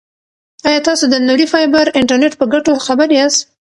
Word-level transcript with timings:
ایا 0.67 0.79
تاسو 0.87 1.03
د 1.09 1.15
نوري 1.27 1.45
فایبر 1.53 1.85
انټرنیټ 1.99 2.33
په 2.37 2.45
ګټو 2.53 2.71
خبر 2.85 3.07
یاست؟ 3.17 3.39